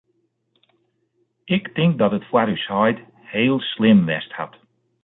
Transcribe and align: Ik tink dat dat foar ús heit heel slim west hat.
Ik 1.43 1.63
tink 1.75 1.91
dat 1.99 2.11
dat 2.15 2.27
foar 2.29 2.49
ús 2.55 2.65
heit 2.75 2.97
heel 3.33 3.57
slim 3.73 3.99
west 4.09 4.31
hat. 4.39 4.53